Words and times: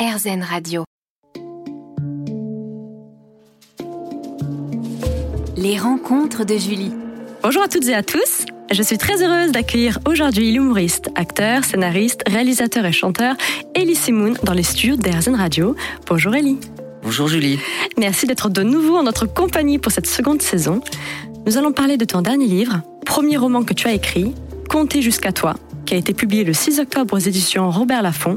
RZN 0.00 0.42
Radio. 0.42 0.84
Les 5.58 5.76
rencontres 5.78 6.46
de 6.46 6.56
Julie. 6.56 6.90
Bonjour 7.42 7.62
à 7.62 7.68
toutes 7.68 7.86
et 7.86 7.92
à 7.92 8.02
tous. 8.02 8.46
Je 8.70 8.82
suis 8.82 8.96
très 8.96 9.22
heureuse 9.22 9.52
d'accueillir 9.52 9.98
aujourd'hui 10.08 10.52
l'humoriste, 10.52 11.10
acteur, 11.16 11.64
scénariste, 11.64 12.22
réalisateur 12.26 12.86
et 12.86 12.92
chanteur 12.92 13.36
Elie 13.76 13.94
Simoun 13.94 14.38
dans 14.42 14.54
les 14.54 14.62
studios 14.62 14.96
d'RZN 14.96 15.34
Radio. 15.34 15.76
Bonjour 16.06 16.34
Elie. 16.34 16.58
Bonjour 17.02 17.28
Julie. 17.28 17.58
Merci 17.98 18.26
d'être 18.26 18.48
de 18.48 18.62
nouveau 18.62 18.96
en 18.96 19.02
notre 19.02 19.26
compagnie 19.26 19.78
pour 19.78 19.92
cette 19.92 20.06
seconde 20.06 20.40
saison. 20.40 20.80
Nous 21.44 21.58
allons 21.58 21.72
parler 21.72 21.98
de 21.98 22.06
ton 22.06 22.22
dernier 22.22 22.46
livre, 22.46 22.80
premier 23.04 23.36
roman 23.36 23.64
que 23.64 23.74
tu 23.74 23.86
as 23.86 23.92
écrit, 23.92 24.32
Compter 24.70 25.02
jusqu'à 25.02 25.32
toi, 25.32 25.56
qui 25.84 25.94
a 25.94 25.96
été 25.96 26.14
publié 26.14 26.44
le 26.44 26.52
6 26.52 26.78
octobre 26.78 27.14
aux 27.14 27.18
éditions 27.18 27.70
Robert 27.72 28.02
Laffont. 28.02 28.36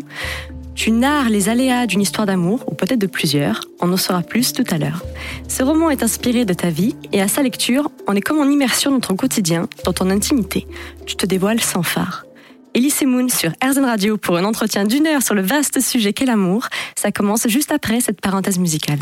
Tu 0.75 0.91
narres 0.91 1.29
les 1.29 1.49
aléas 1.49 1.85
d'une 1.85 2.01
histoire 2.01 2.25
d'amour, 2.25 2.63
ou 2.67 2.73
peut-être 2.73 2.99
de 2.99 3.07
plusieurs, 3.07 3.61
on 3.79 3.91
en 3.93 3.97
saura 3.97 4.21
plus 4.21 4.53
tout 4.53 4.63
à 4.71 4.77
l'heure. 4.77 5.03
Ce 5.47 5.63
roman 5.63 5.89
est 5.89 6.03
inspiré 6.03 6.45
de 6.45 6.53
ta 6.53 6.69
vie, 6.69 6.95
et 7.11 7.21
à 7.21 7.27
sa 7.27 7.43
lecture, 7.43 7.91
on 8.07 8.15
est 8.15 8.21
comme 8.21 8.39
en 8.39 8.49
immersion 8.49 8.91
dans 8.91 8.99
ton 8.99 9.15
quotidien, 9.15 9.67
dans 9.85 9.93
ton 9.93 10.09
intimité. 10.09 10.67
Tu 11.05 11.15
te 11.15 11.25
dévoiles 11.25 11.61
sans 11.61 11.83
phare. 11.83 12.25
Elise 12.73 13.03
Moon 13.05 13.29
sur 13.29 13.51
RZN 13.63 13.85
Radio 13.85 14.17
pour 14.17 14.35
un 14.35 14.43
entretien 14.45 14.83
d'une 14.83 15.05
heure 15.05 15.21
sur 15.21 15.35
le 15.35 15.43
vaste 15.43 15.79
sujet 15.79 16.11
qu'est 16.11 16.25
l'amour. 16.25 16.67
Ça 16.95 17.11
commence 17.11 17.47
juste 17.47 17.71
après 17.71 18.01
cette 18.01 18.19
parenthèse 18.19 18.57
musicale. 18.57 18.99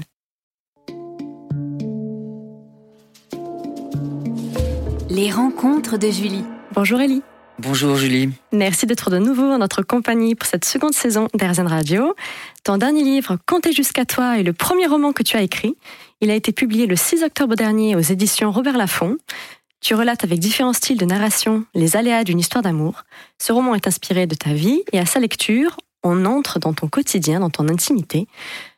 Les 5.10 5.32
rencontres 5.32 5.98
de 5.98 6.10
Julie. 6.10 6.44
Bonjour 6.74 7.00
Ellie. 7.00 7.22
Bonjour 7.60 7.96
Julie. 7.96 8.30
Merci 8.52 8.86
d'être 8.86 9.10
de 9.10 9.20
nouveau 9.20 9.52
en 9.52 9.60
notre 9.60 9.84
compagnie 9.84 10.36
pour 10.36 10.48
cette 10.48 10.66
seconde 10.66 10.94
saison 10.94 11.28
d'RZN 11.34 11.68
Radio. 11.68 12.16
Ton 12.64 12.78
dernier 12.78 13.04
livre, 13.04 13.38
Compter 13.46 13.72
jusqu'à 13.72 14.06
toi, 14.06 14.40
est 14.40 14.44
le 14.44 14.54
premier 14.54 14.88
roman 14.88 15.14
que 15.14 15.22
tu 15.22 15.38
as 15.38 15.42
écrit. 15.42 15.76
Il 16.22 16.32
a 16.32 16.36
été 16.36 16.52
publié 16.52 16.88
le 16.88 16.96
6 16.96 17.24
octobre 17.24 17.56
dernier 17.56 17.96
aux 17.96 18.00
éditions 18.00 18.52
Robert 18.52 18.78
Laffont. 18.78 19.18
Tu 19.80 19.96
relates 19.96 20.24
avec 20.24 20.40
différents 20.40 20.74
styles 20.74 20.98
de 20.98 21.06
narration 21.06 21.66
les 21.74 21.96
aléas 21.96 22.24
d'une 22.24 22.40
histoire 22.40 22.64
d'amour. 22.64 23.04
Ce 23.38 23.52
roman 23.52 23.76
est 23.76 23.88
inspiré 23.88 24.28
de 24.28 24.36
ta 24.36 24.54
vie 24.54 24.84
et 24.92 25.00
à 25.00 25.06
sa 25.06 25.20
lecture, 25.20 25.78
on 26.04 26.26
entre 26.26 26.60
dans 26.60 26.74
ton 26.74 26.88
quotidien, 26.88 27.40
dans 27.40 27.50
ton 27.50 27.68
intimité. 27.68 28.28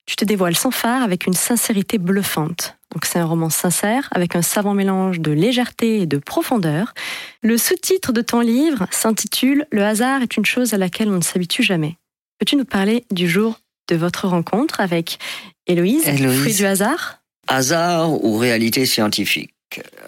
Tu 0.05 0.15
te 0.15 0.25
dévoiles 0.25 0.55
sans 0.55 0.71
phare 0.71 1.03
avec 1.03 1.25
une 1.27 1.33
sincérité 1.33 1.97
bluffante. 1.97 2.77
Donc 2.93 3.05
c'est 3.05 3.19
un 3.19 3.25
roman 3.25 3.49
sincère 3.49 4.07
avec 4.11 4.35
un 4.35 4.41
savant 4.41 4.73
mélange 4.73 5.19
de 5.19 5.31
légèreté 5.31 6.01
et 6.01 6.05
de 6.05 6.17
profondeur. 6.17 6.93
Le 7.41 7.57
sous-titre 7.57 8.11
de 8.11 8.21
ton 8.21 8.39
livre 8.39 8.85
s'intitule 8.91 9.65
Le 9.71 9.83
hasard 9.83 10.21
est 10.21 10.37
une 10.37 10.45
chose 10.45 10.73
à 10.73 10.77
laquelle 10.77 11.09
on 11.09 11.17
ne 11.17 11.23
s'habitue 11.23 11.63
jamais. 11.63 11.97
Peux-tu 12.39 12.55
nous 12.55 12.65
parler 12.65 13.05
du 13.11 13.27
jour 13.27 13.59
de 13.89 13.95
votre 13.95 14.27
rencontre 14.27 14.79
avec 14.79 15.17
Héloïse, 15.65 16.07
Héloïse. 16.07 16.39
fruit 16.39 16.53
du 16.53 16.65
hasard? 16.65 17.21
Hasard 17.47 18.23
ou 18.23 18.37
réalité 18.37 18.85
scientifique? 18.85 19.51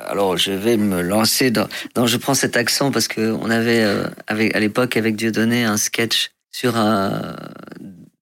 Alors 0.08 0.38
je 0.38 0.52
vais 0.52 0.78
me 0.78 1.02
lancer 1.02 1.50
dans. 1.50 1.68
Non, 1.96 2.06
je 2.06 2.18
prends 2.18 2.36
cet 2.36 2.56
accent 2.56 2.92
parce 2.92 3.08
que 3.08 3.32
on 3.32 3.50
avait 3.50 3.84
euh, 3.84 4.08
avec, 4.28 4.56
à 4.56 4.60
l'époque 4.60 4.96
avec 4.96 5.16
Dieudonné 5.16 5.64
un 5.64 5.78
sketch 5.78 6.30
sur 6.52 6.78
un, 6.78 7.36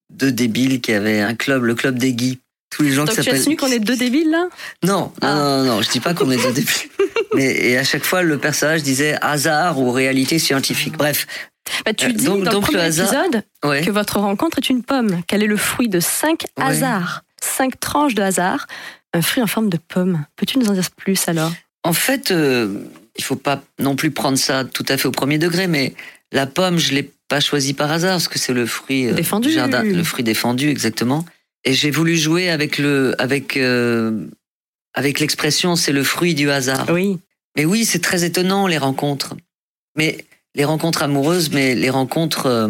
deux 0.10 0.32
débiles 0.32 0.80
qui 0.80 0.94
avaient 0.94 1.20
un 1.20 1.36
club, 1.36 1.64
le 1.64 1.76
club 1.76 1.98
des 1.98 2.14
Guy. 2.14 2.40
Tous 2.76 2.84
les 2.84 2.92
gens 2.92 3.06
Donc 3.06 3.16
qui 3.16 3.22
tu 3.22 3.30
as 3.30 3.38
s'appellent. 3.38 3.56
qu'on 3.58 3.68
est 3.72 3.80
deux 3.80 3.96
débiles 3.96 4.30
là? 4.32 4.46
Non, 4.84 5.12
Ah. 5.22 5.34
non, 5.36 5.64
non, 5.64 5.82
je 5.82 5.90
dis 5.90 6.00
pas 6.00 6.14
qu'on 6.14 6.30
est 6.32 6.42
deux 6.42 6.52
débiles. 6.54 6.74
Mais 7.36 7.46
et 7.52 7.78
à 7.78 7.84
chaque 7.84 8.04
fois, 8.04 8.22
le 8.24 8.38
personnage 8.38 8.84
disait 8.84 9.16
hasard 9.22 9.80
ou 9.80 9.92
réalité 9.92 10.40
scientifique. 10.40 10.98
Bref, 10.98 11.28
Bah, 11.86 11.94
Tu 11.94 12.08
Euh, 12.08 12.12
dis 12.12 12.26
donc- 12.26 12.44
dans 12.44 12.52
donc 12.52 12.68
le 12.68 12.74
le 12.74 12.80
premier 12.80 12.84
hasard- 12.84 13.14
épisode 13.26 13.44
ouais. 13.64 13.82
que 13.86 13.90
votre 13.92 14.20
rencontre 14.20 14.58
est 14.58 14.70
une 14.70 14.84
pomme, 14.84 15.22
qu'elle 15.28 15.42
est 15.44 15.48
le 15.48 15.56
fruit 15.56 15.88
de 15.88 16.02
cinq 16.02 16.44
Ouais. 16.58 16.66
hasards, 16.66 17.24
cinq 17.42 17.80
tranches 17.80 18.16
de 18.16 18.22
hasard, 18.22 18.68
un 19.14 19.22
fruit 19.22 19.42
en 19.42 19.48
forme 19.48 19.70
de 19.70 19.78
pomme. 19.78 20.26
Peux-tu 20.36 20.60
nous 20.60 20.68
en 20.68 20.74
dire 20.74 20.84
plus 20.98 21.26
alors? 21.30 21.54
En 21.84 21.94
fait, 21.94 22.32
euh, 22.32 22.68
il 23.18 23.24
faut 23.24 23.38
pas 23.38 23.64
non 23.80 23.96
plus 23.96 24.12
prendre 24.12 24.38
ça 24.38 24.66
tout 24.66 24.86
à 24.90 24.98
fait 24.98 25.08
au 25.08 25.12
premier 25.12 25.38
degré, 25.38 25.68
mais 25.68 25.94
la 26.34 26.48
pomme, 26.48 26.80
je 26.80 26.94
l'ai 26.94 27.10
pas 27.30 27.40
choisie 27.40 27.74
par 27.74 27.90
hasard 27.92 28.12
parce 28.16 28.28
que 28.28 28.40
c'est 28.40 28.54
le 28.54 28.66
fruit 28.66 29.08
euh, 29.08 29.14
Défendu. 29.14 29.48
du 29.48 29.54
jardin, 29.54 29.84
le 29.84 30.04
fruit 30.04 30.24
défendu 30.26 30.68
exactement. 30.70 31.24
Et 31.66 31.74
j'ai 31.74 31.92
voulu 31.92 32.18
jouer 32.18 32.50
avec 32.50 32.78
le, 32.78 33.16
avec, 33.20 33.58
euh, 33.58 34.26
avec 34.94 35.20
l'expression, 35.20 35.76
c'est 35.76 35.92
le 35.92 36.04
fruit 36.04 36.36
du 36.36 36.52
hasard. 36.52 36.88
Oui. 36.90 37.20
Mais 37.56 37.66
oui, 37.66 37.86
c'est 37.86 38.02
très 38.02 38.24
étonnant 38.24 38.68
les 38.68 38.78
rencontres. 38.78 39.36
Mais 39.96 40.26
les 40.56 40.66
rencontres 40.66 41.04
amoureuses, 41.04 41.52
mais 41.52 41.76
les 41.76 41.90
rencontres, 41.90 42.48
euh, 42.48 42.68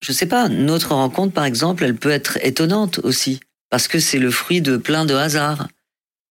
je 0.00 0.12
sais 0.12 0.26
pas, 0.26 0.48
notre 0.48 0.94
rencontre 0.94 1.32
par 1.32 1.44
exemple, 1.44 1.84
elle 1.84 1.96
peut 1.96 2.10
être 2.10 2.38
étonnante 2.42 2.98
aussi 3.04 3.40
parce 3.70 3.88
que 3.88 3.98
c'est 3.98 4.18
le 4.18 4.30
fruit 4.30 4.60
de 4.60 4.76
plein 4.76 5.04
de 5.04 5.14
hasards. 5.14 5.68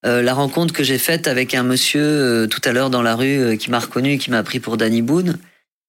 Euh, 0.05 0.21
la 0.21 0.33
rencontre 0.33 0.73
que 0.73 0.83
j'ai 0.83 0.97
faite 0.97 1.27
avec 1.27 1.53
un 1.53 1.63
monsieur 1.63 2.03
euh, 2.03 2.47
tout 2.47 2.61
à 2.65 2.71
l'heure 2.71 2.89
dans 2.89 3.03
la 3.03 3.15
rue 3.15 3.39
euh, 3.39 3.55
qui 3.55 3.69
m'a 3.69 3.79
reconnu, 3.79 4.17
qui 4.17 4.31
m'a 4.31 4.43
pris 4.43 4.59
pour 4.59 4.77
Danny 4.77 5.01
Boone, 5.01 5.37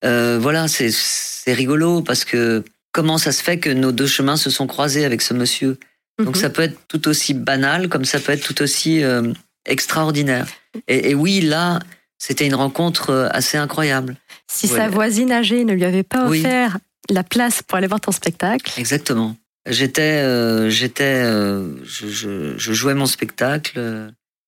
euh, 0.03 0.37
voilà, 0.39 0.67
c'est 0.67 0.91
c'est 0.91 1.53
rigolo 1.53 2.01
parce 2.01 2.25
que 2.25 2.63
comment 2.91 3.17
ça 3.17 3.31
se 3.31 3.41
fait 3.41 3.57
que 3.57 3.69
nos 3.69 3.91
deux 3.91 4.07
chemins 4.07 4.37
se 4.37 4.49
sont 4.49 4.67
croisés 4.67 5.05
avec 5.05 5.21
ce 5.21 5.33
monsieur? 5.33 5.77
Donc 6.19 6.35
Mhm. 6.35 6.41
ça 6.41 6.49
peut 6.49 6.61
être 6.63 6.77
tout 6.87 7.07
aussi 7.07 7.33
banal 7.33 7.89
comme 7.89 8.05
ça 8.05 8.19
peut 8.19 8.31
être 8.33 8.43
tout 8.45 8.61
aussi 8.61 9.03
euh, 9.03 9.33
extraordinaire. 9.65 10.47
Et, 10.87 11.11
et 11.11 11.15
oui, 11.15 11.41
là, 11.41 11.79
c'était 12.17 12.45
une 12.45 12.55
rencontre 12.55 13.09
euh, 13.09 13.27
assez 13.31 13.57
incroyable. 13.57 14.15
Si 14.47 14.67
Ouais. 14.67 14.77
sa 14.77 14.89
voisine 14.89 15.31
âgée 15.31 15.63
ne 15.65 15.73
lui 15.73 15.85
avait 15.85 16.03
pas 16.03 16.27
Oui. 16.27 16.39
offert 16.39 16.77
la 17.09 17.23
place 17.23 17.61
pour 17.63 17.77
aller 17.77 17.87
voir 17.87 17.99
ton 18.01 18.11
spectacle, 18.11 18.71
Exactement. 18.77 19.35
J'étais, 19.65 20.01
euh, 20.21 20.69
j'étais, 20.69 21.21
euh, 21.23 21.69
je, 21.85 22.07
je- 22.07 22.57
je 22.57 22.73
jouais 22.73 22.93
mon 22.95 23.05
spectacle 23.05 23.79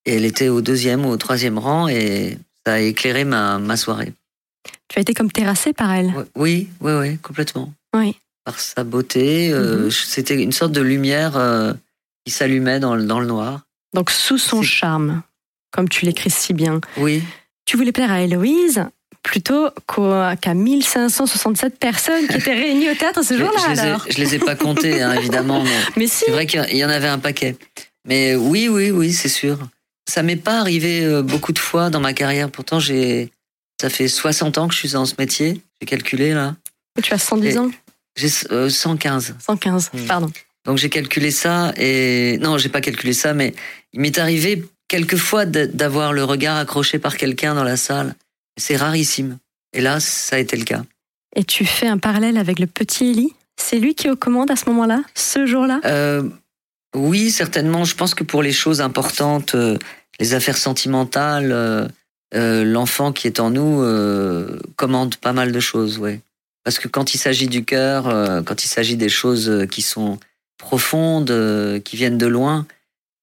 et 0.05 0.15
elle 0.15 0.25
était 0.25 0.49
au 0.49 0.61
deuxième 0.61 1.05
ou 1.05 1.09
au 1.09 1.17
troisième 1.17 1.57
rang 1.57 1.87
et 1.87 2.37
ça 2.65 2.73
a 2.73 2.79
éclairé 2.79 3.23
ma, 3.23 3.57
ma 3.59 3.77
soirée. 3.77 4.13
tu 4.89 4.99
as 4.99 5.01
été 5.01 5.13
comme 5.13 5.31
terrassé 5.31 5.71
par 5.73 5.91
elle. 5.93 6.13
Oui, 6.35 6.69
oui, 6.81 6.91
oui, 6.93 7.17
complètement. 7.19 7.73
Oui. 7.95 8.15
Par 8.45 8.59
sa 8.59 8.83
beauté, 8.83 9.51
euh, 9.51 9.85
Mhm. 9.85 9.91
c'était 9.91 10.35
une 10.41 10.51
sorte 10.51 10.71
de 10.71 10.81
lumière 10.81 11.35
euh, 11.35 11.73
qui 12.25 12.31
s'allumait 12.31 12.79
dans, 12.79 12.95
le- 12.95 13.03
dans 13.03 13.19
le 13.19 13.25
noir. 13.25 13.61
Donc 13.95 14.11
sous 14.11 14.37
son 14.37 14.61
charme, 14.61 15.23
comme 15.71 15.89
tu 15.89 16.05
l'écris 16.05 16.29
si 16.29 16.53
bien. 16.53 16.79
Oui, 16.97 17.23
Tu 17.65 17.75
voulais 17.77 17.91
plaire 17.91 18.11
à 18.11 18.21
Héloïse 18.21 18.85
plutôt 19.23 19.69
qu'à 19.87 20.53
1567 20.53 21.79
personnes 21.79 22.27
qui 22.27 22.35
étaient 22.37 22.53
réunies 22.53 22.91
au 22.91 22.93
théâtre 22.93 23.23
ce 23.23 23.33
jour-là 23.39 23.59
je 23.65 23.71
les 23.71 23.77
ai, 23.79 23.81
alors. 23.81 24.05
je 24.07 24.17
les 24.19 24.35
ai 24.35 24.39
pas 24.39 24.53
comptés, 24.55 25.01
hein, 25.01 25.13
évidemment. 25.13 25.63
Mais 25.97 26.05
si, 26.05 26.25
C'est 26.25 26.31
vrai 26.31 26.45
qu'il 26.45 26.63
y 26.77 26.85
en- 26.85 26.89
avait 26.89 27.07
un 27.07 27.17
paquet. 27.17 27.55
Mais 28.07 28.35
oui, 28.35 28.69
oui, 28.69 28.91
oui, 28.91 29.11
c'est 29.11 29.29
sûr. 29.29 29.57
Ça 30.07 30.21
m'est 30.21 30.35
pas 30.35 30.59
arrivé 30.59 31.03
euh, 31.03 31.23
beaucoup 31.23 31.51
de 31.53 31.57
fois 31.57 31.89
dans 31.89 31.99
ma 31.99 32.13
carrière. 32.13 32.51
Pourtant, 32.51 32.79
j'ai, 32.79 33.31
ça 33.81 33.89
fait 33.89 34.07
60 34.07 34.59
ans 34.59 34.67
que 34.67 34.75
je 34.75 34.79
suis 34.79 34.91
dans 34.91 35.07
ce 35.07 35.15
métier. 35.17 35.59
J'ai 35.81 35.87
calculé 35.87 36.35
là. 36.35 36.55
tu 37.01 37.11
as 37.11 37.17
110 37.17 37.47
Et- 37.47 37.57
ans, 37.57 37.71
J'ai 38.15 38.29
euh, 38.51 38.69
115. 38.69 39.35
115, 39.39 39.91
Mm. 39.93 40.05
pardon. 40.07 40.31
Donc 40.65 40.77
j'ai 40.77 40.89
calculé 40.89 41.29
ça 41.31 41.73
et 41.77 42.37
non, 42.41 42.57
j'ai 42.57 42.69
pas 42.69 42.81
calculé 42.81 43.13
ça, 43.13 43.33
mais 43.33 43.53
il 43.93 43.99
m'est 43.99 44.17
arrivé 44.17 44.65
quelquefois 44.87 45.45
d'avoir 45.45 46.11
le 46.13 46.23
regard 46.23 46.57
accroché 46.57 46.97
par 46.99 47.17
quelqu'un 47.17 47.53
dans 47.55 47.63
la 47.63 47.77
salle. 47.77 48.15
C'est 48.57 48.75
rarissime. 48.77 49.37
Et 49.73 49.81
là, 49.81 49.99
ça 49.99 50.37
a 50.37 50.39
été 50.39 50.55
le 50.57 50.63
cas. 50.63 50.83
Et 51.35 51.43
tu 51.43 51.65
fais 51.65 51.87
un 51.87 51.97
parallèle 51.97 52.37
avec 52.37 52.59
le 52.59 52.65
petit 52.67 53.05
Élie 53.11 53.33
C'est 53.57 53.77
lui 53.79 53.93
qui 53.93 54.07
est 54.07 54.09
aux 54.09 54.15
commandes 54.15 54.49
à 54.51 54.55
ce 54.55 54.65
moment-là, 54.69 55.01
ce 55.13 55.45
jour-là? 55.45 55.81
Euh, 55.85 56.23
oui, 56.95 57.29
certainement. 57.31 57.83
Je 57.83 57.95
pense 57.95 58.15
que 58.15 58.23
pour 58.23 58.41
les 58.41 58.53
choses 58.53 58.79
importantes, 58.81 59.53
euh, 59.55 59.77
les 60.19 60.33
affaires 60.33 60.57
sentimentales, 60.57 61.51
euh, 61.51 61.87
euh, 62.33 62.63
l'enfant 62.63 63.11
qui 63.11 63.27
est 63.27 63.39
en 63.39 63.49
nous 63.51 63.81
euh, 63.83 64.57
commande 64.77 65.15
pas 65.17 65.33
mal 65.33 65.51
de 65.51 65.59
choses, 65.59 65.97
ouais. 65.99 66.21
Parce 66.65 66.79
que 66.79 66.87
quand 66.87 67.13
il 67.13 67.19
s'agit 67.19 67.47
du 67.47 67.63
cœur, 67.63 68.07
euh, 68.07 68.41
quand 68.41 68.65
il 68.65 68.67
s'agit 68.67 68.97
des 68.97 69.07
choses 69.07 69.49
euh, 69.49 69.65
qui 69.67 69.81
sont 69.83 70.19
profondes, 70.57 71.29
euh, 71.29 71.79
qui 71.79 71.95
viennent 71.95 72.17
de 72.17 72.25
loin, 72.25 72.65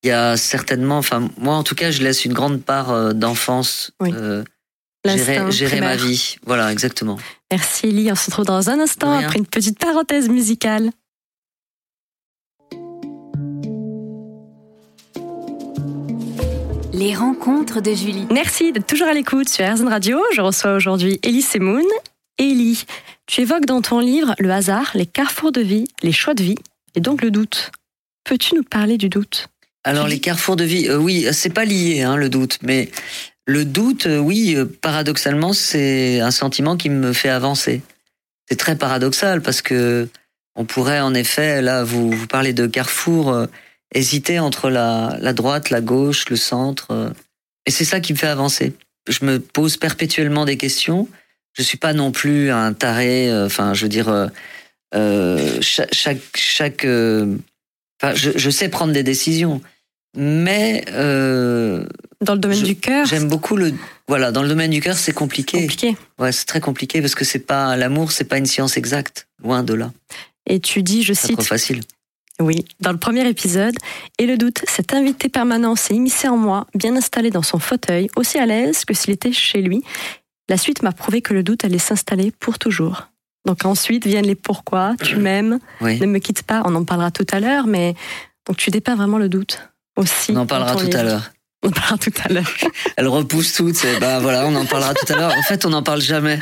il 0.04 0.08
y 0.08 0.12
a 0.12 0.36
certainement, 0.36 0.96
enfin 0.98 1.28
moi 1.38 1.56
en 1.56 1.64
tout 1.64 1.74
cas, 1.74 1.90
je 1.90 2.02
laisse 2.02 2.24
une 2.24 2.32
grande 2.32 2.62
part 2.62 3.14
d'enfance 3.14 3.90
Oui. 4.00 4.10
euh, 4.14 4.44
gérer, 5.04 5.50
gérer 5.50 5.80
ma 5.80 5.96
vie. 5.96 6.36
Voilà, 6.46 6.70
exactement. 6.72 7.18
Merci 7.50 7.88
Élie, 7.88 8.10
on 8.12 8.14
se 8.14 8.26
retrouve 8.26 8.44
dans 8.46 8.70
un 8.70 8.78
instant 8.80 9.16
rien. 9.18 9.26
après 9.26 9.38
une 9.38 9.46
petite 9.46 9.78
parenthèse 9.78 10.28
musicale. 10.28 10.90
Les 16.92 17.14
rencontres 17.14 17.80
de 17.80 17.92
Julie. 17.92 18.26
Merci 18.30 18.72
d'être 18.72 18.86
toujours 18.86 19.08
à 19.08 19.14
l'écoute 19.14 19.48
sur 19.48 19.64
RZN 19.64 19.88
Radio. 19.88 20.20
Je 20.34 20.40
reçois 20.40 20.74
aujourd'hui 20.74 21.18
Élie 21.22 21.42
Semoun. 21.42 21.84
Élie, 22.42 22.84
tu 23.26 23.42
évoques 23.42 23.66
dans 23.66 23.82
ton 23.82 24.00
livre 24.00 24.34
le 24.38 24.50
hasard, 24.50 24.90
les 24.94 25.06
carrefours 25.06 25.52
de 25.52 25.60
vie, 25.60 25.84
les 26.02 26.10
choix 26.10 26.34
de 26.34 26.42
vie 26.42 26.58
et 26.96 27.00
donc 27.00 27.22
le 27.22 27.30
doute. 27.30 27.70
Peux-tu 28.24 28.56
nous 28.56 28.64
parler 28.64 28.98
du 28.98 29.08
doute? 29.08 29.48
Alors 29.84 30.08
les 30.08 30.18
carrefours 30.18 30.56
de 30.56 30.64
vie, 30.64 30.88
euh, 30.88 30.96
oui, 30.96 31.26
c'est 31.32 31.54
pas 31.54 31.64
lié 31.64 32.02
hein, 32.02 32.16
le 32.16 32.28
doute, 32.28 32.58
mais 32.62 32.90
le 33.46 33.64
doute, 33.64 34.06
euh, 34.06 34.18
oui, 34.18 34.54
euh, 34.56 34.64
paradoxalement, 34.64 35.52
c'est 35.52 36.20
un 36.20 36.32
sentiment 36.32 36.76
qui 36.76 36.88
me 36.90 37.12
fait 37.12 37.28
avancer. 37.28 37.82
C'est 38.48 38.56
très 38.56 38.76
paradoxal 38.76 39.40
parce 39.40 39.62
que 39.62 40.08
on 40.56 40.64
pourrait 40.64 41.00
en 41.00 41.14
effet, 41.14 41.62
là, 41.62 41.84
vous, 41.84 42.10
vous 42.10 42.26
parlez 42.26 42.52
de 42.52 42.66
carrefour, 42.66 43.30
euh, 43.30 43.46
hésiter 43.94 44.40
entre 44.40 44.68
la, 44.68 45.16
la 45.20 45.32
droite, 45.32 45.70
la 45.70 45.80
gauche, 45.80 46.28
le 46.28 46.36
centre. 46.36 47.12
et 47.66 47.70
c'est 47.70 47.84
ça 47.84 48.00
qui 48.00 48.12
me 48.12 48.18
fait 48.18 48.26
avancer. 48.26 48.74
Je 49.08 49.24
me 49.24 49.38
pose 49.38 49.76
perpétuellement 49.76 50.44
des 50.44 50.56
questions. 50.56 51.08
Je 51.54 51.62
suis 51.62 51.78
pas 51.78 51.92
non 51.92 52.12
plus 52.12 52.50
un 52.50 52.72
taré. 52.72 53.30
euh, 53.30 53.46
Enfin, 53.46 53.74
je 53.74 53.82
veux 53.82 53.88
dire, 53.88 54.08
euh, 54.08 54.26
euh, 54.94 55.58
chaque, 55.60 55.92
chaque, 55.92 56.20
chaque, 56.34 56.84
euh, 56.84 57.36
enfin, 58.02 58.14
je, 58.14 58.30
je 58.36 58.50
sais 58.50 58.68
prendre 58.68 58.92
des 58.92 59.02
décisions, 59.02 59.60
mais 60.16 60.84
euh, 60.90 61.84
Dans 62.20 62.34
le 62.34 62.38
domaine 62.40 62.58
Je- 62.58 62.64
du 62.64 62.76
cœur, 62.76 63.06
j'aime 63.06 63.28
beaucoup 63.28 63.56
le. 63.56 63.72
Voilà, 64.08 64.32
dans 64.32 64.42
le 64.42 64.48
domaine 64.48 64.70
du 64.70 64.80
cœur, 64.80 64.96
c'est 64.96 65.12
compliqué. 65.12 65.60
compliqué. 65.62 65.96
Ouais, 66.18 66.32
c'est 66.32 66.44
très 66.44 66.60
compliqué 66.60 67.00
parce 67.00 67.14
que 67.14 67.24
c'est 67.24 67.38
pas 67.38 67.76
l'amour, 67.76 68.12
c'est 68.12 68.24
pas 68.24 68.36
une 68.38 68.46
science 68.46 68.76
exacte, 68.76 69.26
loin 69.42 69.62
de 69.62 69.74
là. 69.74 69.92
Et 70.46 70.60
tu 70.60 70.82
dis, 70.82 71.02
je 71.02 71.12
cite, 71.14 71.32
trop 71.32 71.42
facile. 71.42 71.80
Oui, 72.40 72.64
dans 72.80 72.90
le 72.92 72.98
premier 72.98 73.26
épisode, 73.28 73.74
et 74.18 74.26
le 74.26 74.36
doute, 74.36 74.62
cet 74.68 74.92
invité 74.92 75.28
permanent 75.28 75.76
s'est 75.76 75.94
immiscé 75.94 76.26
en 76.28 76.36
moi, 76.36 76.66
bien 76.74 76.96
installé 76.96 77.30
dans 77.30 77.42
son 77.42 77.58
fauteuil, 77.58 78.08
aussi 78.16 78.38
à 78.38 78.46
l'aise 78.46 78.84
que 78.84 78.92
s'il 78.94 79.12
était 79.14 79.32
chez 79.32 79.62
lui. 79.62 79.82
La 80.48 80.56
suite 80.56 80.82
m'a 80.82 80.92
prouvé 80.92 81.22
que 81.22 81.32
le 81.34 81.42
doute 81.42 81.64
allait 81.64 81.78
s'installer 81.78 82.32
pour 82.38 82.58
toujours. 82.58 83.08
Donc 83.46 83.64
ensuite 83.64 84.06
viennent 84.06 84.26
les 84.26 84.34
pourquoi, 84.34 84.94
tu 85.02 85.16
m'aimes, 85.16 85.58
Oui. 85.80 85.98
ne 86.00 86.06
me 86.06 86.18
quitte 86.18 86.42
pas, 86.44 86.62
on 86.64 86.74
en 86.74 86.84
parlera 86.84 87.10
tout 87.10 87.26
à 87.32 87.40
l'heure, 87.40 87.66
mais 87.66 87.94
donc 88.46 88.56
tu 88.56 88.70
dépeins 88.70 88.94
vraiment 88.96 89.18
le 89.18 89.28
doute 89.28 89.60
aussi. 89.96 90.32
On 90.32 90.36
en 90.36 90.46
parlera 90.46 90.76
tout 90.76 90.90
à 90.96 91.02
l'heure. 91.02 91.30
On 91.64 91.68
en 91.68 91.72
parlera 91.72 91.96
tout 91.98 92.10
à 92.24 92.32
l'heure. 92.32 92.50
Elle 92.96 93.06
repousse 93.08 93.52
tout. 93.54 93.72
c'est- 93.72 93.98
Bah 94.00 94.18
voilà, 94.20 94.46
on 94.46 94.54
en 94.56 94.64
parlera 94.66 94.94
tout 94.94 95.12
à 95.12 95.16
l'heure. 95.16 95.32
En 95.36 95.42
fait, 95.42 95.64
on 95.64 95.70
n'en 95.70 95.82
parle 95.84 96.00
jamais. 96.00 96.38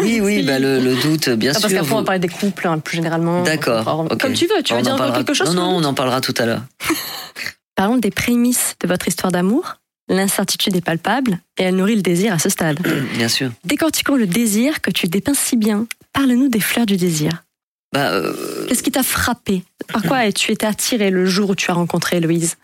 Oui, 0.00 0.20
oui, 0.22 0.42
bah 0.42 0.58
le, 0.58 0.80
le 0.80 0.94
doute, 0.96 1.28
bien 1.30 1.50
Ah, 1.54 1.60
parce 1.60 1.66
sûr. 1.72 1.78
qu'après 1.80 1.92
on 1.92 1.96
vous- 1.96 2.00
va 2.00 2.04
parler 2.06 2.20
des 2.20 2.28
couples 2.28 2.66
hein, 2.66 2.78
plus 2.78 2.96
généralement. 2.96 3.42
D'accord. 3.42 4.06
On-. 4.10 4.16
Comme 4.16 4.32
tu 4.32 4.46
veux, 4.46 4.62
tu 4.62 4.72
On 4.72 4.76
veux 4.76 4.82
dire 4.82 4.92
encore 4.94 5.06
parlera- 5.08 5.18
quelque 5.18 5.34
chose 5.34 5.54
Non, 5.54 5.72
non, 5.72 5.76
on 5.76 5.84
en 5.84 5.92
parlera 5.94 6.20
tout 6.22 6.34
à 6.38 6.46
l'heure. 6.46 6.62
Parlons 7.74 7.98
des 7.98 8.10
prémices 8.10 8.76
de 8.80 8.88
votre 8.88 9.08
histoire 9.08 9.30
d'amour. 9.32 9.76
L'incertitude 10.08 10.76
est 10.76 10.84
palpable 10.84 11.38
et 11.58 11.64
elle 11.64 11.76
nourrit 11.76 11.96
le 11.96 12.02
désir 12.02 12.32
à 12.32 12.38
ce 12.38 12.48
stade. 12.48 12.78
Bien 13.16 13.28
sûr. 13.28 13.50
Décortiquons 13.64 14.16
le 14.16 14.26
désir 14.26 14.80
que 14.80 14.90
tu 14.90 15.08
dépeins 15.08 15.34
si 15.34 15.56
bien. 15.56 15.86
Parle-nous 16.12 16.48
des 16.48 16.60
fleurs 16.60 16.86
du 16.86 16.96
désir. 16.96 17.44
Bah, 17.92 18.12
euh, 18.12 18.66
Qu'est-ce 18.68 18.82
qui 18.82 18.90
t'a 18.90 19.02
frappé? 19.02 19.62
Par 19.88 20.02
quoi 20.02 20.16
as-tu 20.18 20.52
été 20.52 20.66
attiré 20.66 21.10
le 21.10 21.26
jour 21.26 21.50
où 21.50 21.54
tu 21.54 21.70
as 21.70 21.74
rencontré 21.74 22.18
Héloïse? 22.18 22.56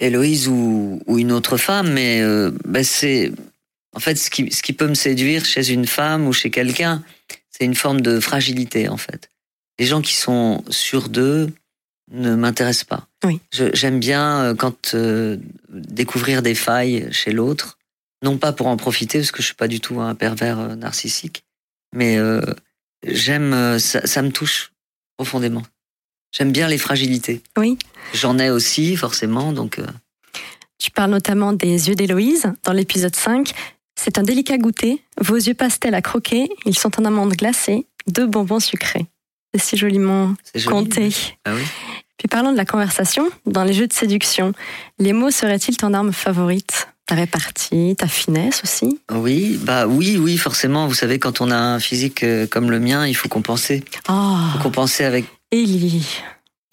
Héloïse 0.00 0.48
ou, 0.48 1.00
ou 1.06 1.18
une 1.18 1.32
autre 1.32 1.58
femme, 1.58 1.92
mais 1.92 2.20
euh, 2.22 2.50
bah, 2.64 2.82
c'est 2.82 3.32
en 3.94 4.00
fait 4.00 4.16
ce 4.16 4.30
qui, 4.30 4.50
ce 4.50 4.62
qui 4.62 4.72
peut 4.72 4.88
me 4.88 4.94
séduire 4.94 5.44
chez 5.44 5.70
une 5.70 5.86
femme 5.86 6.26
ou 6.26 6.32
chez 6.32 6.50
quelqu'un, 6.50 7.02
c'est 7.50 7.64
une 7.64 7.74
forme 7.74 8.00
de 8.00 8.20
fragilité 8.20 8.88
en 8.88 8.96
fait. 8.96 9.28
Les 9.78 9.86
gens 9.86 10.00
qui 10.00 10.14
sont 10.14 10.64
sûrs 10.70 11.08
d'eux 11.08 11.50
ne 12.10 12.34
m'intéressent 12.34 12.84
pas. 12.84 13.06
Oui. 13.24 13.40
J'aime 13.52 14.00
bien 14.00 14.42
euh, 14.42 14.54
quand 14.54 14.94
euh, 14.94 15.36
découvrir 15.88 16.42
des 16.42 16.54
failles 16.54 17.08
chez 17.12 17.32
l'autre, 17.32 17.78
non 18.22 18.38
pas 18.38 18.52
pour 18.52 18.66
en 18.66 18.76
profiter 18.76 19.18
parce 19.18 19.30
que 19.32 19.42
je 19.42 19.46
suis 19.46 19.54
pas 19.54 19.68
du 19.68 19.80
tout 19.80 20.00
un 20.00 20.14
pervers 20.14 20.58
euh, 20.58 20.74
narcissique, 20.76 21.44
mais 21.94 22.16
euh, 22.18 22.40
j'aime 23.06 23.52
euh, 23.52 23.78
ça, 23.78 24.06
ça 24.06 24.22
me 24.22 24.30
touche 24.30 24.72
profondément. 25.16 25.62
J'aime 26.32 26.52
bien 26.52 26.68
les 26.68 26.78
fragilités. 26.78 27.42
Oui. 27.58 27.76
J'en 28.14 28.38
ai 28.38 28.50
aussi 28.50 28.96
forcément, 28.96 29.52
donc. 29.52 29.78
euh, 29.80 29.86
Tu 30.78 30.90
parles 30.90 31.10
notamment 31.10 31.52
des 31.52 31.88
yeux 31.88 31.94
d'Héloïse 31.96 32.52
dans 32.62 32.72
l'épisode 32.72 33.16
5. 33.16 33.52
C'est 33.98 34.16
un 34.16 34.22
délicat 34.22 34.56
goûter. 34.56 35.02
Vos 35.20 35.34
yeux 35.36 35.54
pastels 35.54 35.94
à 35.94 36.02
croquer. 36.02 36.48
Ils 36.66 36.78
sont 36.78 37.00
en 37.00 37.04
amande 37.04 37.32
glacée. 37.32 37.86
Deux 38.06 38.26
bonbons 38.26 38.60
sucrés. 38.60 39.06
C'est 39.52 39.60
si 39.60 39.76
joliment 39.76 40.34
joli. 40.54 40.66
compté. 40.66 41.10
Ah 41.44 41.52
oui. 41.54 41.62
Puis 42.20 42.28
parlons 42.28 42.52
de 42.52 42.56
la 42.58 42.66
conversation. 42.66 43.30
Dans 43.46 43.64
les 43.64 43.72
jeux 43.72 43.86
de 43.86 43.94
séduction, 43.94 44.52
les 44.98 45.14
mots 45.14 45.30
seraient-ils 45.30 45.78
ton 45.78 45.94
arme 45.94 46.12
favorite? 46.12 46.88
Ta 47.06 47.14
répartie, 47.14 47.94
ta 47.96 48.08
finesse 48.08 48.60
aussi? 48.62 49.00
Oui, 49.10 49.58
bah 49.62 49.86
oui, 49.86 50.18
oui, 50.18 50.36
forcément. 50.36 50.86
Vous 50.86 50.92
savez, 50.94 51.18
quand 51.18 51.40
on 51.40 51.50
a 51.50 51.56
un 51.56 51.80
physique 51.80 52.22
euh, 52.22 52.46
comme 52.46 52.70
le 52.70 52.78
mien, 52.78 53.06
il 53.06 53.14
faut 53.14 53.30
compenser. 53.30 53.82
Oh, 54.10 54.36
faut 54.52 54.58
compenser 54.62 55.04
avec. 55.04 55.24
Élie. 55.50 56.06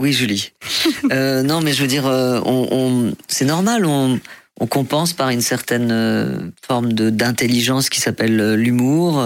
Oui, 0.02 0.12
Julie. 0.12 0.52
Euh, 1.14 1.44
non, 1.44 1.62
mais 1.62 1.72
je 1.72 1.82
veux 1.82 1.88
dire, 1.88 2.06
euh, 2.08 2.42
on, 2.46 2.68
on- 2.72 3.14
c'est 3.30 3.46
normal. 3.46 3.86
On, 3.86 4.20
on 4.60 4.68
compense 4.68 5.14
par 5.14 5.30
une 5.30 5.40
certaine 5.42 6.52
forme 6.68 6.92
de 6.92 7.10
d'intelligence 7.10 7.90
qui 7.90 8.02
s'appelle 8.02 8.56
l'humour. 8.56 9.24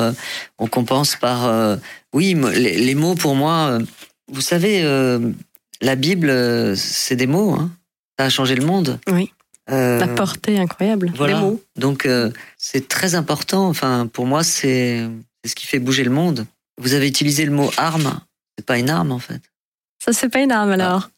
On 0.59 0.67
compense 0.67 1.15
par, 1.15 1.45
euh, 1.47 1.77
oui, 2.13 2.38
les, 2.53 2.77
les 2.77 2.95
mots 2.95 3.15
pour 3.15 3.33
moi. 3.35 3.79
vous 4.31 4.41
savez, 4.41 4.81
euh, 4.83 5.19
la 5.81 5.95
Bible, 5.95 6.30
euh, 6.30 6.75
c'est 6.75 7.16
des 7.16 7.28
mots. 7.28 7.51
Hein. 7.51 7.72
Ça 8.18 8.25
a 8.25 8.30
changé 8.30 8.56
le 8.56 8.66
monde. 8.66 9.00
Oui. 9.07 9.33
Euh, 9.69 10.00
La 10.00 10.07
portée 10.07 10.60
incroyable. 10.60 11.12
Voilà. 11.16 11.36
Les 11.36 11.39
mots. 11.39 11.62
Donc 11.75 12.06
euh, 12.06 12.31
c'est 12.57 12.88
très 12.88 13.16
important. 13.16 13.68
Enfin, 13.68 14.07
pour 14.12 14.25
moi, 14.25 14.44
c'est 14.44 15.07
c'est 15.44 15.51
ce 15.51 15.56
qui 15.56 15.68
fait 15.68 15.80
bouger 15.80 16.04
le 16.04 16.12
monde. 16.12 16.45
Vous 16.78 16.94
avez 16.94 17.07
utilisé 17.07 17.45
le 17.45 17.51
mot 17.51 17.72
arme. 17.78 18.22
C'est 18.57 18.66
pas 18.66 18.78
une 18.78 18.89
arme 18.89 19.12
en 19.12 19.19
fait. 19.19 19.42
Ça 20.04 20.13
fait 20.13 20.30
pas 20.30 20.42
une 20.42 20.51
arme 20.51 20.72
alors. 20.72 21.10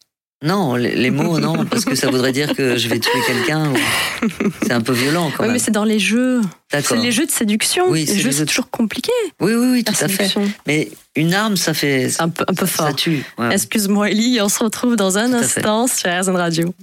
Non, 0.44 0.76
les, 0.76 0.94
les 0.96 1.10
mots 1.10 1.40
non, 1.40 1.66
parce 1.66 1.86
que 1.86 1.96
ça 1.96 2.10
voudrait 2.10 2.34
dire 2.34 2.54
que 2.54 2.76
je 2.78 2.88
vais 2.90 3.00
tuer 3.00 3.20
quelqu'un. 3.26 3.72
ou- 3.72 4.28
C'est 4.64 4.74
un 4.74 4.82
peu 4.82 4.92
violent 4.94 5.32
quand 5.32 5.44
Oui, 5.44 5.48
même. 5.48 5.54
mais 5.54 5.60
c'est 5.60 5.72
dans 5.72 5.86
les 5.86 6.00
jeux. 6.00 6.42
C'est 6.72 6.96
les 6.98 7.12
jeux 7.14 7.26
de 7.26 7.32
séduction. 7.32 7.86
Oui, 7.90 8.06
c'est 8.06 8.16
les 8.16 8.20
jeux, 8.20 8.32
c'est 8.32 8.46
toujours 8.46 8.70
compliqué. 8.70 9.12
Oui, 9.40 9.54
oui, 9.54 9.68
oui, 9.72 9.84
tout 9.84 9.94
à 10.00 10.08
fait. 10.08 10.34
Mais 10.68 10.90
une 11.16 11.34
arme, 11.34 11.56
ça 11.56 11.74
fait 11.74 12.12
un 12.20 12.28
peu, 12.30 12.44
un 12.48 12.54
peu 12.54 12.66
ça, 12.66 12.72
fort. 12.72 12.88
ça 12.88 12.94
tue. 12.94 13.24
ouais. 13.38 13.54
Excuse-moi, 13.54 14.10
Ellie, 14.12 14.40
on 14.42 14.50
se 14.50 14.62
retrouve 14.64 14.96
dans 14.98 15.18
un 15.18 15.30
Tout 15.30 15.36
instant 15.38 15.88
sur 15.88 16.10
RZN 16.10 16.36
Radio. 16.36 16.74